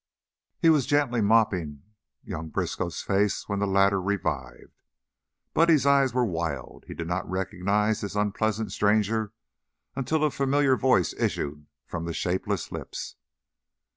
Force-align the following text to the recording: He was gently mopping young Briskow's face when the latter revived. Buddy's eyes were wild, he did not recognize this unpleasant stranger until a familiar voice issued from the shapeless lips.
He 0.57 0.71
was 0.71 0.87
gently 0.87 1.21
mopping 1.21 1.83
young 2.23 2.49
Briskow's 2.49 3.03
face 3.03 3.47
when 3.47 3.59
the 3.59 3.67
latter 3.67 4.01
revived. 4.01 4.73
Buddy's 5.53 5.85
eyes 5.85 6.11
were 6.11 6.25
wild, 6.25 6.85
he 6.87 6.95
did 6.95 7.05
not 7.05 7.29
recognize 7.29 8.01
this 8.01 8.15
unpleasant 8.15 8.71
stranger 8.71 9.31
until 9.95 10.23
a 10.23 10.31
familiar 10.31 10.75
voice 10.75 11.13
issued 11.19 11.67
from 11.85 12.05
the 12.05 12.15
shapeless 12.15 12.71
lips. 12.71 13.15